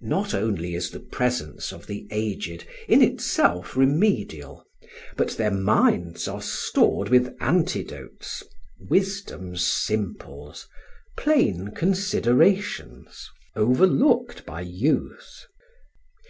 [0.00, 4.64] Not only is the presence of the aged in itself remedial,
[5.14, 8.42] but their minds are stored with antidotes,
[8.88, 10.66] wisdom's simples,
[11.18, 15.44] plain considerations overlooked by youth.